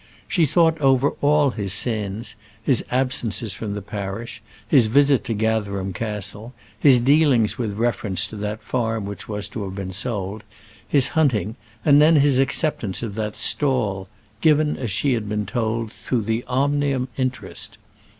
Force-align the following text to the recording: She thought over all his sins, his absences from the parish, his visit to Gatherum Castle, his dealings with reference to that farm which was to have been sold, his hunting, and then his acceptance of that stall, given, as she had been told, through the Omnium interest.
She 0.27 0.47
thought 0.47 0.81
over 0.81 1.11
all 1.21 1.51
his 1.51 1.73
sins, 1.73 2.35
his 2.63 2.83
absences 2.89 3.53
from 3.53 3.75
the 3.75 3.83
parish, 3.83 4.41
his 4.67 4.87
visit 4.87 5.23
to 5.25 5.35
Gatherum 5.35 5.93
Castle, 5.93 6.55
his 6.79 6.99
dealings 6.99 7.59
with 7.59 7.73
reference 7.73 8.25
to 8.25 8.35
that 8.37 8.63
farm 8.63 9.05
which 9.05 9.29
was 9.29 9.47
to 9.49 9.63
have 9.63 9.75
been 9.75 9.93
sold, 9.93 10.41
his 10.87 11.09
hunting, 11.09 11.55
and 11.85 12.01
then 12.01 12.15
his 12.15 12.39
acceptance 12.39 13.03
of 13.03 13.13
that 13.13 13.35
stall, 13.35 14.07
given, 14.41 14.75
as 14.75 14.89
she 14.89 15.13
had 15.13 15.29
been 15.29 15.45
told, 15.45 15.91
through 15.91 16.23
the 16.23 16.43
Omnium 16.47 17.07
interest. 17.15 17.77